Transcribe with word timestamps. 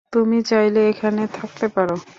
তুমি 0.13 0.37
চাইলে 0.49 0.79
এখানেও 0.89 1.27
থাকতে 1.37 1.65
পারো। 1.75 1.95